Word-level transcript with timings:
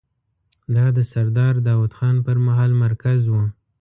دا 0.75 0.85
د 0.97 0.99
سردار 1.11 1.55
داوود 1.67 1.93
خان 1.97 2.15
پر 2.25 2.37
مهال 2.45 2.71
مرکز 2.83 3.21
و. 3.27 3.33